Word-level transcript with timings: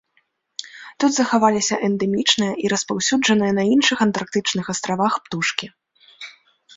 Тут 1.03 1.11
захаваліся 1.17 1.75
эндэмічныя 1.87 2.53
і 2.63 2.71
распаўсюджаныя 2.73 3.51
на 3.57 3.63
іншых 3.73 3.97
антарктычных 4.07 4.65
астравах 4.73 5.13
птушкі. 5.27 5.67